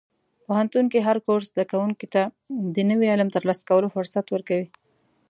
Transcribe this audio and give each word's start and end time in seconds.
پوهنتون 0.45 0.85
کې 0.91 0.99
هر 1.07 1.17
کورس 1.25 1.47
زده 1.53 1.63
کوونکي 1.71 2.07
ته 2.13 2.21
د 2.75 2.77
نوي 2.91 3.07
علم 3.13 3.29
ترلاسه 3.35 3.63
کولو 3.69 3.87
فرصت 3.95 4.25
ورکوي. 4.29 4.67